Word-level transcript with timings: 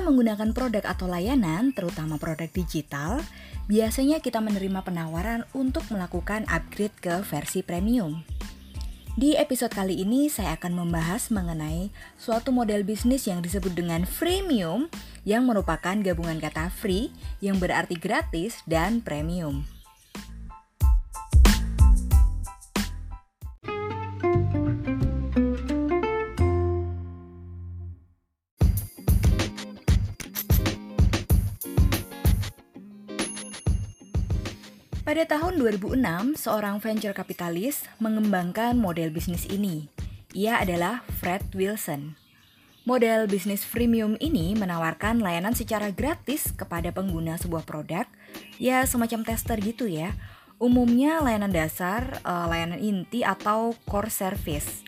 menggunakan 0.00 0.56
produk 0.56 0.84
atau 0.88 1.04
layanan, 1.04 1.76
terutama 1.76 2.16
produk 2.16 2.48
digital, 2.48 3.20
biasanya 3.68 4.24
kita 4.24 4.40
menerima 4.40 4.80
penawaran 4.80 5.44
untuk 5.52 5.84
melakukan 5.92 6.48
upgrade 6.48 6.96
ke 6.98 7.20
versi 7.28 7.60
premium. 7.60 8.24
Di 9.18 9.34
episode 9.34 9.74
kali 9.74 9.98
ini 9.98 10.30
saya 10.30 10.54
akan 10.54 10.78
membahas 10.78 11.34
mengenai 11.34 11.90
suatu 12.14 12.54
model 12.54 12.86
bisnis 12.86 13.26
yang 13.26 13.42
disebut 13.42 13.74
dengan 13.74 14.06
freemium 14.06 14.86
yang 15.26 15.42
merupakan 15.42 15.98
gabungan 15.98 16.38
kata 16.38 16.70
free 16.70 17.10
yang 17.42 17.58
berarti 17.58 17.98
gratis 17.98 18.62
dan 18.70 19.02
premium. 19.02 19.77
Pada 35.08 35.24
tahun 35.24 35.56
2006, 35.56 36.04
seorang 36.36 36.84
venture 36.84 37.16
kapitalis 37.16 37.80
mengembangkan 37.96 38.76
model 38.76 39.08
bisnis 39.08 39.48
ini. 39.48 39.88
Ia 40.36 40.60
adalah 40.60 41.00
Fred 41.16 41.48
Wilson. 41.56 42.12
Model 42.84 43.24
bisnis 43.24 43.64
freemium 43.64 44.20
ini 44.20 44.52
menawarkan 44.52 45.24
layanan 45.24 45.56
secara 45.56 45.96
gratis 45.96 46.52
kepada 46.52 46.92
pengguna 46.92 47.40
sebuah 47.40 47.64
produk, 47.64 48.04
ya 48.60 48.84
semacam 48.84 49.24
tester 49.24 49.56
gitu 49.64 49.88
ya. 49.88 50.12
Umumnya 50.60 51.24
layanan 51.24 51.56
dasar, 51.56 52.20
eh, 52.20 52.46
layanan 52.52 52.76
inti 52.76 53.24
atau 53.24 53.72
core 53.88 54.12
service. 54.12 54.84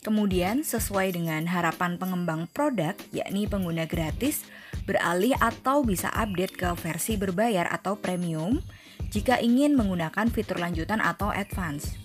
Kemudian 0.00 0.64
sesuai 0.64 1.12
dengan 1.12 1.44
harapan 1.44 2.00
pengembang 2.00 2.48
produk, 2.56 2.96
yakni 3.12 3.44
pengguna 3.44 3.84
gratis, 3.84 4.40
beralih 4.88 5.36
atau 5.36 5.84
bisa 5.84 6.08
update 6.16 6.56
ke 6.56 6.72
versi 6.80 7.20
berbayar 7.20 7.68
atau 7.68 8.00
premium, 8.00 8.64
jika 9.10 9.42
ingin 9.42 9.74
menggunakan 9.74 10.30
fitur 10.30 10.62
lanjutan 10.62 11.02
atau 11.02 11.34
advance. 11.34 11.98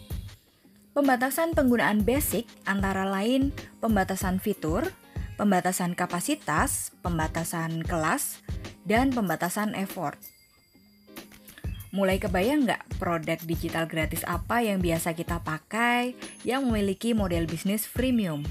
Pembatasan 0.97 1.53
penggunaan 1.53 2.01
basic 2.01 2.49
antara 2.65 3.05
lain 3.05 3.53
pembatasan 3.79 4.41
fitur, 4.41 4.89
pembatasan 5.37 5.93
kapasitas, 5.93 6.95
pembatasan 7.05 7.85
kelas, 7.85 8.41
dan 8.87 9.13
pembatasan 9.13 9.77
effort. 9.77 10.17
Mulai 11.95 12.19
kebayang 12.19 12.67
nggak 12.67 12.99
produk 12.99 13.39
digital 13.47 13.87
gratis 13.87 14.23
apa 14.27 14.59
yang 14.59 14.83
biasa 14.83 15.15
kita 15.15 15.39
pakai 15.43 16.15
yang 16.43 16.67
memiliki 16.67 17.15
model 17.15 17.47
bisnis 17.47 17.87
freemium? 17.87 18.43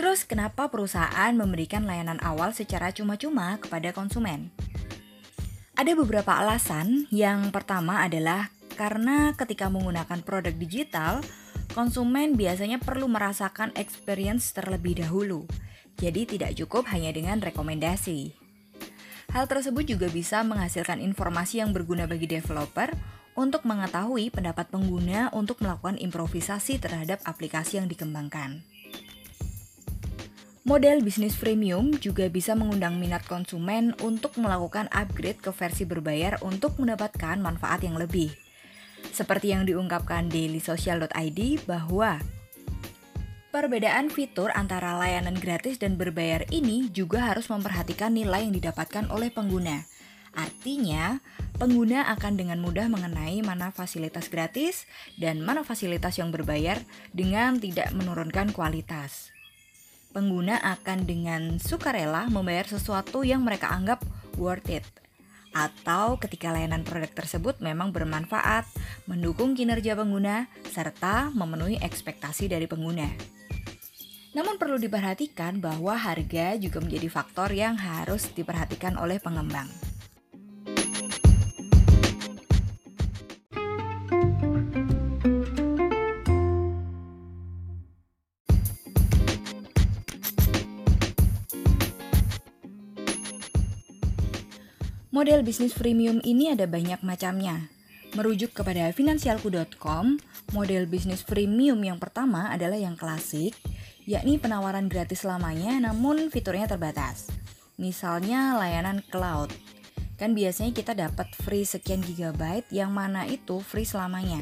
Terus 0.00 0.24
kenapa 0.24 0.68
perusahaan 0.72 1.32
memberikan 1.36 1.84
layanan 1.84 2.20
awal 2.24 2.56
secara 2.56 2.88
cuma-cuma 2.88 3.60
kepada 3.60 3.92
konsumen? 3.92 4.48
Ada 5.80 5.96
beberapa 5.96 6.36
alasan. 6.36 7.08
Yang 7.08 7.56
pertama 7.56 8.04
adalah 8.04 8.52
karena 8.76 9.32
ketika 9.32 9.72
menggunakan 9.72 10.20
produk 10.20 10.52
digital, 10.52 11.24
konsumen 11.72 12.36
biasanya 12.36 12.76
perlu 12.76 13.08
merasakan 13.08 13.72
experience 13.80 14.52
terlebih 14.52 15.00
dahulu. 15.00 15.48
Jadi 15.96 16.36
tidak 16.36 16.52
cukup 16.60 16.84
hanya 16.92 17.16
dengan 17.16 17.40
rekomendasi. 17.40 18.36
Hal 19.32 19.48
tersebut 19.48 19.88
juga 19.88 20.12
bisa 20.12 20.44
menghasilkan 20.44 21.00
informasi 21.00 21.64
yang 21.64 21.72
berguna 21.72 22.04
bagi 22.04 22.28
developer 22.28 22.92
untuk 23.32 23.64
mengetahui 23.64 24.28
pendapat 24.28 24.68
pengguna 24.68 25.32
untuk 25.32 25.64
melakukan 25.64 25.96
improvisasi 25.96 26.76
terhadap 26.76 27.24
aplikasi 27.24 27.80
yang 27.80 27.88
dikembangkan. 27.88 28.60
Model 30.70 31.02
bisnis 31.02 31.34
freemium 31.34 31.98
juga 31.98 32.30
bisa 32.30 32.54
mengundang 32.54 32.94
minat 32.94 33.26
konsumen 33.26 33.90
untuk 34.06 34.38
melakukan 34.38 34.86
upgrade 34.94 35.42
ke 35.42 35.50
versi 35.50 35.82
berbayar 35.82 36.38
untuk 36.46 36.78
mendapatkan 36.78 37.42
manfaat 37.42 37.82
yang 37.82 37.98
lebih. 37.98 38.30
Seperti 39.10 39.50
yang 39.50 39.66
diungkapkan 39.66 40.30
dailysocial.id 40.30 41.66
bahwa 41.66 42.22
perbedaan 43.50 44.14
fitur 44.14 44.54
antara 44.54 44.94
layanan 44.94 45.34
gratis 45.34 45.74
dan 45.82 45.98
berbayar 45.98 46.46
ini 46.54 46.86
juga 46.94 47.34
harus 47.34 47.50
memperhatikan 47.50 48.14
nilai 48.14 48.46
yang 48.46 48.54
didapatkan 48.54 49.10
oleh 49.10 49.34
pengguna. 49.34 49.90
Artinya, 50.38 51.18
pengguna 51.58 52.06
akan 52.14 52.38
dengan 52.38 52.62
mudah 52.62 52.86
mengenai 52.86 53.42
mana 53.42 53.74
fasilitas 53.74 54.30
gratis 54.30 54.86
dan 55.18 55.42
mana 55.42 55.66
fasilitas 55.66 56.14
yang 56.22 56.30
berbayar 56.30 56.78
dengan 57.10 57.58
tidak 57.58 57.90
menurunkan 57.90 58.54
kualitas 58.54 59.34
pengguna 60.10 60.58
akan 60.58 61.06
dengan 61.06 61.56
sukarela 61.62 62.26
membayar 62.28 62.66
sesuatu 62.66 63.22
yang 63.22 63.42
mereka 63.46 63.70
anggap 63.70 64.02
worth 64.38 64.70
it. 64.70 64.86
Atau 65.50 66.18
ketika 66.22 66.54
layanan 66.54 66.86
produk 66.86 67.10
tersebut 67.10 67.58
memang 67.58 67.90
bermanfaat, 67.90 68.70
mendukung 69.10 69.58
kinerja 69.58 69.98
pengguna, 69.98 70.46
serta 70.70 71.34
memenuhi 71.34 71.82
ekspektasi 71.82 72.46
dari 72.46 72.70
pengguna. 72.70 73.10
Namun 74.30 74.62
perlu 74.62 74.78
diperhatikan 74.78 75.58
bahwa 75.58 75.98
harga 75.98 76.54
juga 76.54 76.78
menjadi 76.78 77.10
faktor 77.10 77.50
yang 77.50 77.74
harus 77.74 78.30
diperhatikan 78.30 78.94
oleh 78.94 79.18
pengembang. 79.18 79.89
Model 95.20 95.44
bisnis 95.44 95.76
freemium 95.76 96.24
ini 96.24 96.48
ada 96.48 96.64
banyak 96.64 97.04
macamnya. 97.04 97.68
Merujuk 98.16 98.56
kepada 98.56 98.88
finansialku.com, 98.88 100.16
model 100.56 100.88
bisnis 100.88 101.20
freemium 101.28 101.76
yang 101.84 102.00
pertama 102.00 102.48
adalah 102.48 102.80
yang 102.80 102.96
klasik, 102.96 103.52
yakni 104.08 104.40
penawaran 104.40 104.88
gratis 104.88 105.20
selamanya 105.20 105.76
namun 105.76 106.32
fiturnya 106.32 106.64
terbatas. 106.64 107.28
Misalnya 107.76 108.56
layanan 108.56 109.04
cloud. 109.12 109.52
Kan 110.16 110.32
biasanya 110.32 110.72
kita 110.72 110.96
dapat 110.96 111.28
free 111.36 111.68
sekian 111.68 112.00
gigabyte 112.00 112.72
yang 112.72 112.88
mana 112.88 113.28
itu 113.28 113.60
free 113.60 113.84
selamanya. 113.84 114.40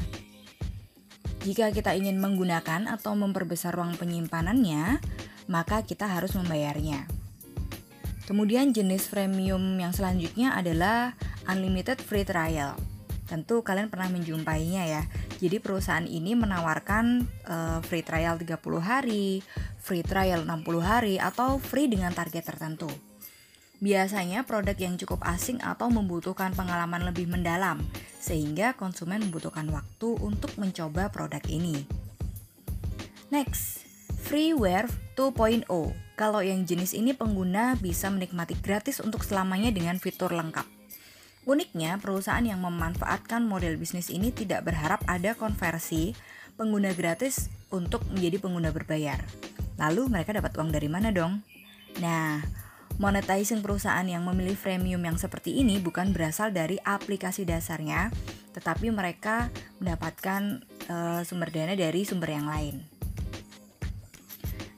Jika 1.42 1.74
kita 1.74 1.98
ingin 1.98 2.22
menggunakan 2.22 2.86
atau 2.86 3.18
memperbesar 3.18 3.74
ruang 3.74 3.98
penyimpanannya, 3.98 5.02
maka 5.50 5.82
kita 5.82 6.06
harus 6.06 6.38
membayarnya. 6.38 7.17
Kemudian 8.28 8.76
jenis 8.76 9.08
premium 9.08 9.80
yang 9.80 9.96
selanjutnya 9.96 10.52
adalah 10.52 11.16
unlimited 11.48 11.96
free 11.96 12.28
trial. 12.28 12.76
Tentu 13.24 13.64
kalian 13.64 13.88
pernah 13.88 14.12
menjumpainya 14.12 14.84
ya. 14.84 15.02
Jadi 15.40 15.56
perusahaan 15.64 16.04
ini 16.04 16.36
menawarkan 16.36 17.24
uh, 17.48 17.80
free 17.80 18.04
trial 18.04 18.36
30 18.36 18.60
hari, 18.84 19.40
free 19.80 20.04
trial 20.04 20.44
60 20.44 20.60
hari 20.84 21.16
atau 21.16 21.56
free 21.56 21.88
dengan 21.88 22.12
target 22.12 22.44
tertentu. 22.44 22.92
Biasanya 23.80 24.44
produk 24.44 24.76
yang 24.76 25.00
cukup 25.00 25.24
asing 25.24 25.64
atau 25.64 25.88
membutuhkan 25.88 26.52
pengalaman 26.52 27.08
lebih 27.08 27.32
mendalam 27.32 27.80
sehingga 28.20 28.76
konsumen 28.76 29.24
membutuhkan 29.24 29.72
waktu 29.72 30.20
untuk 30.20 30.52
mencoba 30.60 31.08
produk 31.08 31.40
ini. 31.48 31.88
Next, 33.32 33.87
freeware 34.28 34.84
2.0 35.16 35.64
kalau 36.12 36.44
yang 36.44 36.68
jenis 36.68 36.92
ini 36.92 37.16
pengguna 37.16 37.80
bisa 37.80 38.12
menikmati 38.12 38.60
gratis 38.60 39.00
untuk 39.00 39.24
selamanya 39.24 39.72
dengan 39.72 39.96
fitur 39.96 40.36
lengkap. 40.36 40.68
Uniknya, 41.48 41.96
perusahaan 41.96 42.44
yang 42.44 42.60
memanfaatkan 42.60 43.40
model 43.48 43.80
bisnis 43.80 44.12
ini 44.12 44.28
tidak 44.28 44.68
berharap 44.68 45.00
ada 45.08 45.32
konversi 45.32 46.12
pengguna 46.60 46.92
gratis 46.92 47.48
untuk 47.72 48.04
menjadi 48.12 48.36
pengguna 48.36 48.68
berbayar. 48.68 49.16
Lalu 49.80 50.12
mereka 50.12 50.36
dapat 50.36 50.52
uang 50.60 50.76
dari 50.76 50.92
mana 50.92 51.08
dong? 51.08 51.40
Nah, 52.04 52.44
monetizing 53.00 53.64
perusahaan 53.64 54.04
yang 54.04 54.28
memilih 54.28 54.60
freemium 54.60 55.00
yang 55.00 55.16
seperti 55.16 55.56
ini 55.56 55.80
bukan 55.80 56.12
berasal 56.12 56.52
dari 56.52 56.76
aplikasi 56.84 57.48
dasarnya, 57.48 58.12
tetapi 58.52 58.92
mereka 58.92 59.48
mendapatkan 59.80 60.60
uh, 60.92 61.24
sumber 61.24 61.48
dana 61.48 61.72
dari 61.72 62.04
sumber 62.04 62.28
yang 62.28 62.44
lain. 62.44 62.97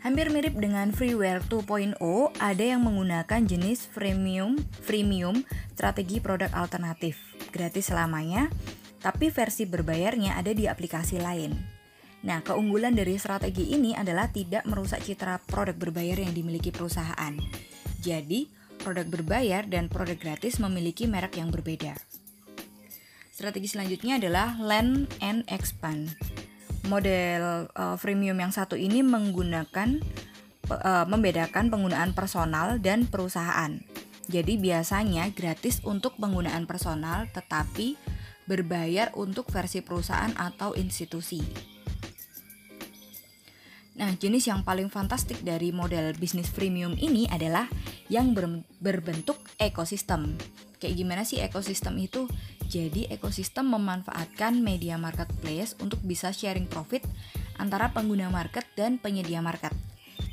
Hampir 0.01 0.33
mirip 0.33 0.57
dengan 0.57 0.97
freeware 0.97 1.45
2.0, 1.45 2.01
ada 2.41 2.65
yang 2.65 2.81
menggunakan 2.81 3.45
jenis 3.45 3.85
freemium, 3.85 4.57
freemium 4.81 5.45
strategi 5.77 6.25
produk 6.25 6.49
alternatif, 6.57 7.21
gratis 7.53 7.93
selamanya, 7.93 8.49
tapi 9.05 9.29
versi 9.29 9.69
berbayarnya 9.69 10.41
ada 10.41 10.57
di 10.57 10.65
aplikasi 10.65 11.21
lain. 11.21 11.53
Nah, 12.25 12.41
keunggulan 12.41 12.97
dari 12.97 13.21
strategi 13.21 13.77
ini 13.77 13.93
adalah 13.93 14.33
tidak 14.33 14.65
merusak 14.65 15.05
citra 15.05 15.37
produk 15.45 15.77
berbayar 15.77 16.25
yang 16.25 16.33
dimiliki 16.33 16.73
perusahaan. 16.73 17.37
Jadi, 18.01 18.49
produk 18.81 19.05
berbayar 19.05 19.69
dan 19.69 19.93
produk 19.93 20.17
gratis 20.17 20.57
memiliki 20.65 21.05
merek 21.05 21.37
yang 21.37 21.53
berbeda. 21.53 21.93
Strategi 23.37 23.69
selanjutnya 23.69 24.17
adalah 24.17 24.57
land 24.57 25.13
and 25.21 25.45
expand 25.53 26.17
model 26.91 27.71
uh, 27.79 27.95
freemium 27.95 28.35
yang 28.43 28.51
satu 28.51 28.75
ini 28.75 29.07
menggunakan 29.07 30.03
uh, 30.67 31.07
membedakan 31.07 31.71
penggunaan 31.71 32.11
personal 32.19 32.83
dan 32.83 33.07
perusahaan. 33.07 33.79
Jadi 34.27 34.59
biasanya 34.59 35.31
gratis 35.31 35.79
untuk 35.87 36.19
penggunaan 36.19 36.67
personal 36.67 37.31
tetapi 37.31 37.95
berbayar 38.51 39.15
untuk 39.15 39.47
versi 39.55 39.79
perusahaan 39.87 40.35
atau 40.35 40.75
institusi. 40.75 41.39
Nah, 44.01 44.17
jenis 44.17 44.49
yang 44.49 44.65
paling 44.65 44.89
fantastik 44.89 45.45
dari 45.45 45.77
model 45.77 46.17
bisnis 46.17 46.49
freemium 46.49 46.97
ini 46.97 47.29
adalah 47.29 47.69
yang 48.09 48.33
ber 48.33 48.65
berbentuk 48.81 49.37
ekosistem. 49.61 50.35
Kayak 50.81 50.95
gimana 50.97 51.23
sih 51.23 51.39
ekosistem 51.45 52.01
itu? 52.01 52.25
Jadi, 52.71 53.11
ekosistem 53.11 53.67
memanfaatkan 53.67 54.63
media 54.63 54.95
marketplace 54.95 55.75
untuk 55.83 55.99
bisa 56.07 56.31
sharing 56.31 56.71
profit 56.71 57.03
antara 57.59 57.91
pengguna 57.91 58.31
market 58.31 58.63
dan 58.79 59.03
penyedia 59.03 59.43
market. 59.43 59.75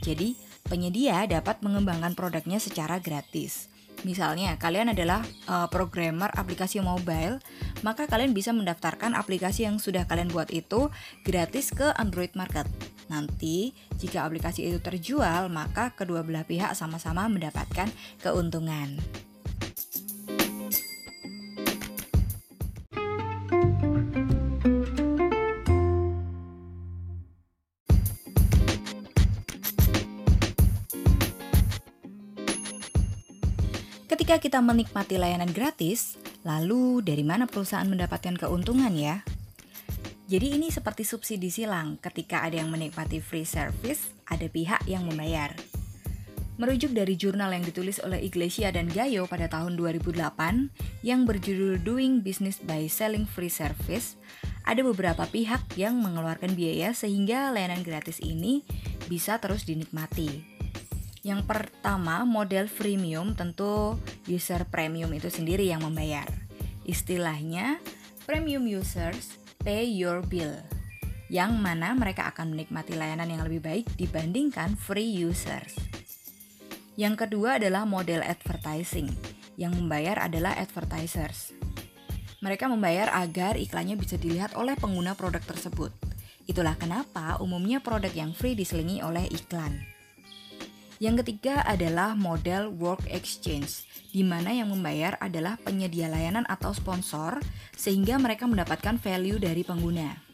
Jadi, 0.05 0.37
penyedia 0.69 1.25
dapat 1.25 1.65
mengembangkan 1.65 2.13
produknya 2.13 2.61
secara 2.61 3.01
gratis. 3.01 3.73
Misalnya, 4.05 4.53
kalian 4.61 4.93
adalah 4.93 5.25
uh, 5.49 5.65
programmer 5.73 6.29
aplikasi 6.37 6.77
mobile, 6.85 7.41
maka 7.81 8.05
kalian 8.05 8.37
bisa 8.37 8.53
mendaftarkan 8.53 9.17
aplikasi 9.17 9.65
yang 9.65 9.81
sudah 9.81 10.05
kalian 10.05 10.29
buat 10.29 10.53
itu 10.53 10.93
gratis 11.25 11.73
ke 11.73 11.89
Android 11.97 12.37
Market. 12.37 12.69
Nanti, 13.09 13.73
jika 13.97 14.29
aplikasi 14.29 14.69
itu 14.69 14.77
terjual, 14.77 15.49
maka 15.49 15.97
kedua 15.97 16.21
belah 16.21 16.45
pihak 16.45 16.77
sama-sama 16.77 17.25
mendapatkan 17.25 17.89
keuntungan. 18.21 19.01
Kita 34.37 34.61
menikmati 34.61 35.17
layanan 35.17 35.49
gratis, 35.49 36.15
lalu 36.45 37.01
dari 37.01 37.25
mana 37.25 37.49
perusahaan 37.49 37.89
mendapatkan 37.89 38.37
keuntungan 38.37 38.93
ya? 38.93 39.25
Jadi 40.29 40.55
ini 40.55 40.69
seperti 40.69 41.03
subsidi 41.03 41.49
silang, 41.49 41.97
ketika 41.97 42.45
ada 42.45 42.61
yang 42.61 42.69
menikmati 42.71 43.17
free 43.19 43.43
service, 43.43 44.13
ada 44.29 44.45
pihak 44.47 44.85
yang 44.87 45.03
membayar. 45.09 45.51
Merujuk 46.61 46.93
dari 46.93 47.17
jurnal 47.17 47.49
yang 47.49 47.65
ditulis 47.65 47.99
oleh 47.99 48.23
Iglesia 48.23 48.69
dan 48.71 48.87
Gayo 48.87 49.27
pada 49.27 49.49
tahun 49.51 49.75
2008 49.75 50.15
yang 51.03 51.25
berjudul 51.27 51.81
Doing 51.83 52.23
Business 52.23 52.61
by 52.61 52.87
Selling 52.87 53.27
Free 53.27 53.51
Service, 53.51 54.15
ada 54.63 54.79
beberapa 54.79 55.27
pihak 55.27 55.75
yang 55.75 55.99
mengeluarkan 55.99 56.53
biaya 56.53 56.93
sehingga 56.93 57.51
layanan 57.51 57.81
gratis 57.83 58.23
ini 58.23 58.63
bisa 59.11 59.41
terus 59.43 59.67
dinikmati. 59.67 60.56
Yang 61.27 61.43
pertama, 61.43 62.23
model 62.23 62.71
freemium 62.71 63.35
tentu 63.35 63.99
user 64.31 64.63
premium 64.71 65.11
itu 65.11 65.27
sendiri 65.27 65.67
yang 65.67 65.83
membayar. 65.83 66.23
Istilahnya, 66.87 67.83
premium 68.23 68.63
users 68.63 69.35
pay 69.59 69.83
your 69.91 70.23
bill. 70.23 70.55
Yang 71.27 71.59
mana 71.59 71.91
mereka 71.99 72.31
akan 72.31 72.55
menikmati 72.55 72.95
layanan 72.95 73.27
yang 73.27 73.43
lebih 73.43 73.59
baik 73.59 73.85
dibandingkan 73.99 74.79
free 74.79 75.11
users. 75.11 75.75
Yang 76.95 77.27
kedua 77.27 77.59
adalah 77.59 77.83
model 77.83 78.23
advertising. 78.23 79.11
Yang 79.59 79.83
membayar 79.83 80.31
adalah 80.31 80.55
advertisers. 80.55 81.51
Mereka 82.39 82.71
membayar 82.71 83.11
agar 83.11 83.59
iklannya 83.59 83.99
bisa 83.99 84.15
dilihat 84.15 84.55
oleh 84.55 84.79
pengguna 84.79 85.11
produk 85.11 85.43
tersebut. 85.43 85.91
Itulah 86.47 86.79
kenapa 86.79 87.35
umumnya 87.43 87.83
produk 87.83 88.15
yang 88.15 88.31
free 88.31 88.55
diselingi 88.55 89.03
oleh 89.03 89.27
iklan. 89.27 89.96
Yang 90.97 91.21
ketiga 91.21 91.61
adalah 91.61 92.17
model 92.17 92.73
work 92.73 93.05
exchange, 93.13 93.85
di 94.09 94.25
mana 94.25 94.49
yang 94.49 94.73
membayar 94.73 95.13
adalah 95.21 95.61
penyedia 95.61 96.09
layanan 96.09 96.41
atau 96.49 96.73
sponsor, 96.73 97.37
sehingga 97.77 98.17
mereka 98.17 98.49
mendapatkan 98.49 98.97
value 98.97 99.37
dari 99.37 99.61
pengguna. 99.61 100.25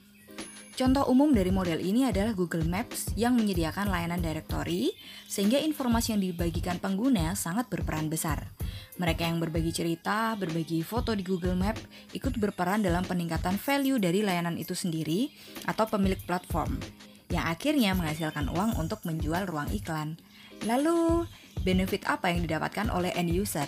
Contoh 0.73 1.05
umum 1.05 1.29
dari 1.29 1.53
model 1.53 1.77
ini 1.77 2.09
adalah 2.09 2.33
Google 2.33 2.65
Maps 2.65 3.13
yang 3.13 3.37
menyediakan 3.37 3.93
layanan 3.93 4.17
directory, 4.23 4.89
sehingga 5.29 5.61
informasi 5.61 6.17
yang 6.17 6.21
dibagikan 6.25 6.81
pengguna 6.81 7.37
sangat 7.37 7.69
berperan 7.69 8.09
besar. 8.09 8.49
Mereka 8.97 9.21
yang 9.21 9.37
berbagi 9.37 9.69
cerita, 9.69 10.33
berbagi 10.33 10.81
foto 10.81 11.13
di 11.13 11.21
Google 11.21 11.53
Map, 11.53 11.77
ikut 12.15 12.41
berperan 12.41 12.81
dalam 12.81 13.05
peningkatan 13.05 13.61
value 13.61 14.01
dari 14.01 14.25
layanan 14.25 14.57
itu 14.57 14.73
sendiri 14.73 15.29
atau 15.69 15.85
pemilik 15.85 16.17
platform, 16.25 16.81
yang 17.29 17.45
akhirnya 17.53 17.93
menghasilkan 17.93 18.49
uang 18.49 18.73
untuk 18.81 19.05
menjual 19.05 19.45
ruang 19.45 19.69
iklan. 19.69 20.17
Lalu, 20.63 21.27
benefit 21.67 22.07
apa 22.07 22.31
yang 22.31 22.47
didapatkan 22.47 22.87
oleh 22.87 23.11
end 23.19 23.31
user? 23.31 23.67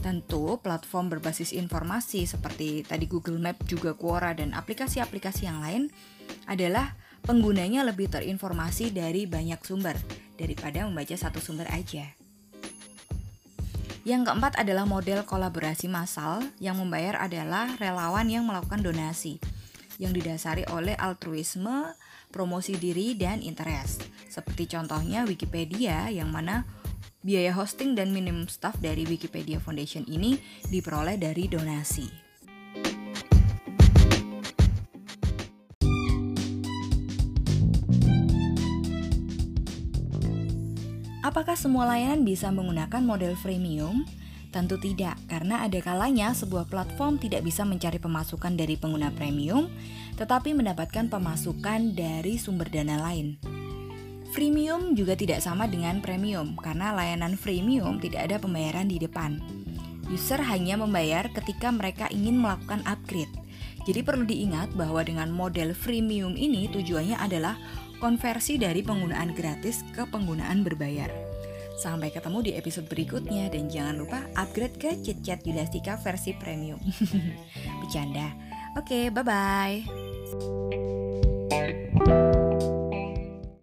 Tentu, 0.00 0.56
platform 0.60 1.12
berbasis 1.12 1.52
informasi 1.52 2.24
seperti 2.24 2.84
tadi 2.84 3.04
Google 3.04 3.40
Map, 3.40 3.60
juga 3.68 3.92
Quora, 3.92 4.32
dan 4.32 4.56
aplikasi-aplikasi 4.56 5.48
yang 5.48 5.60
lain 5.60 5.92
adalah 6.48 6.96
penggunanya 7.24 7.84
lebih 7.84 8.08
terinformasi 8.08 8.92
dari 8.96 9.28
banyak 9.28 9.60
sumber 9.60 9.96
daripada 10.40 10.88
membaca 10.88 11.12
satu 11.12 11.36
sumber 11.36 11.68
aja. 11.68 12.16
Yang 14.08 14.32
keempat 14.32 14.56
adalah 14.56 14.88
model 14.88 15.28
kolaborasi 15.28 15.92
massal 15.92 16.40
yang 16.56 16.80
membayar 16.80 17.20
adalah 17.20 17.76
relawan 17.76 18.24
yang 18.32 18.48
melakukan 18.48 18.80
donasi 18.80 19.36
yang 20.00 20.16
didasari 20.16 20.64
oleh 20.72 20.96
altruisme, 20.96 21.92
promosi 22.30 22.78
diri, 22.78 23.18
dan 23.18 23.42
interest. 23.42 24.06
Seperti 24.30 24.70
contohnya 24.70 25.26
Wikipedia 25.26 26.08
yang 26.08 26.30
mana 26.30 26.64
biaya 27.20 27.52
hosting 27.52 27.92
dan 27.98 28.14
minimum 28.14 28.48
staff 28.48 28.78
dari 28.80 29.04
Wikipedia 29.04 29.60
Foundation 29.60 30.06
ini 30.08 30.38
diperoleh 30.70 31.20
dari 31.20 31.50
donasi. 31.50 32.30
Apakah 41.20 41.54
semua 41.54 41.86
layanan 41.86 42.24
bisa 42.24 42.48
menggunakan 42.48 43.04
model 43.04 43.36
freemium? 43.38 44.02
Tentu 44.50 44.82
tidak, 44.82 45.14
karena 45.30 45.62
ada 45.62 45.78
kalanya 45.78 46.34
sebuah 46.34 46.66
platform 46.66 47.22
tidak 47.22 47.46
bisa 47.46 47.62
mencari 47.62 48.02
pemasukan 48.02 48.58
dari 48.58 48.74
pengguna 48.74 49.14
premium, 49.14 49.70
tetapi 50.18 50.58
mendapatkan 50.58 51.06
pemasukan 51.06 51.94
dari 51.94 52.34
sumber 52.34 52.66
dana 52.66 52.98
lain. 52.98 53.38
Freemium 54.34 54.98
juga 54.98 55.14
tidak 55.14 55.38
sama 55.42 55.70
dengan 55.70 56.02
premium, 56.02 56.58
karena 56.58 56.90
layanan 56.90 57.38
freemium 57.38 58.02
tidak 58.02 58.26
ada 58.26 58.42
pembayaran 58.42 58.90
di 58.90 58.98
depan. 58.98 59.38
User 60.10 60.42
hanya 60.42 60.74
membayar 60.74 61.30
ketika 61.30 61.70
mereka 61.70 62.10
ingin 62.10 62.42
melakukan 62.42 62.82
upgrade. 62.90 63.30
Jadi 63.86 64.02
perlu 64.02 64.26
diingat 64.26 64.74
bahwa 64.74 65.06
dengan 65.06 65.30
model 65.30 65.78
freemium 65.78 66.34
ini 66.34 66.66
tujuannya 66.74 67.22
adalah 67.22 67.54
konversi 68.02 68.58
dari 68.58 68.82
penggunaan 68.82 69.30
gratis 69.30 69.86
ke 69.94 70.02
penggunaan 70.10 70.66
berbayar. 70.66 71.29
Sampai 71.80 72.12
ketemu 72.12 72.44
di 72.44 72.52
episode 72.60 72.84
berikutnya 72.92 73.48
dan 73.48 73.72
jangan 73.72 74.04
lupa 74.04 74.20
upgrade 74.36 74.76
ke 74.76 75.00
Chat 75.00 75.40
Yulastika 75.48 75.96
versi 75.96 76.36
premium. 76.36 76.76
Bercanda. 77.80 78.36
Oke, 78.76 79.08
okay, 79.08 79.10
bye-bye. 79.10 79.88